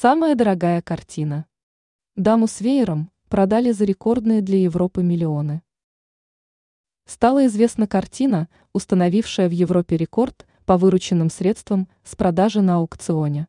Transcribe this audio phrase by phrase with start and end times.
[0.00, 1.44] Самая дорогая картина.
[2.14, 5.60] Даму с веером продали за рекордные для Европы миллионы.
[7.04, 13.48] Стала известна картина, установившая в Европе рекорд по вырученным средствам с продажи на аукционе.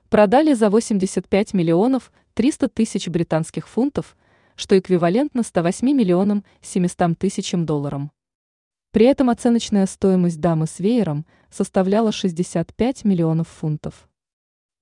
[0.10, 4.16] продали за 85 миллионов 300 тысяч британских фунтов,
[4.56, 8.12] что эквивалентно 108 миллионам 700 тысячам долларам.
[8.94, 14.08] При этом оценочная стоимость дамы с веером составляла 65 миллионов фунтов.